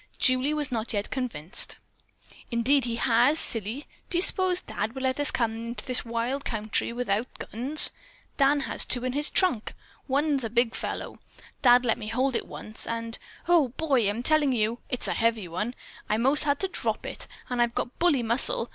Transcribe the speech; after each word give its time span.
Julie 0.17 0.55
was 0.55 0.71
not 0.71 0.93
yet 0.93 1.11
convinced. 1.11 1.77
"Indeed 2.49 2.85
he 2.85 2.95
has, 2.95 3.37
silly. 3.37 3.85
Do 4.09 4.17
you 4.17 4.23
s'pose 4.23 4.59
Dad 4.59 4.93
would 4.95 5.03
let 5.03 5.19
us 5.19 5.29
come 5.29 5.53
into 5.67 5.85
this 5.85 6.03
wild 6.03 6.43
country 6.43 6.91
without 6.91 7.27
guns? 7.37 7.91
Dan 8.35 8.61
has 8.61 8.83
two 8.83 9.05
in 9.05 9.13
his 9.13 9.29
trunk. 9.29 9.75
One's 10.07 10.43
a 10.43 10.49
big 10.49 10.73
fellow! 10.73 11.19
Dad 11.61 11.85
let 11.85 11.99
me 11.99 12.07
hold 12.07 12.35
it 12.35 12.47
once, 12.47 12.87
and, 12.87 13.19
Oh, 13.47 13.67
boy, 13.77 14.09
I'm 14.09 14.23
telling 14.23 14.53
you 14.53 14.79
it's 14.89 15.07
a 15.07 15.13
heavy 15.13 15.47
one. 15.47 15.75
I 16.09 16.17
most 16.17 16.45
had 16.45 16.59
to 16.61 16.67
drop 16.67 17.05
it, 17.05 17.27
and 17.47 17.61
I've 17.61 17.75
got 17.75 17.99
bully 17.99 18.23
muscle. 18.23 18.69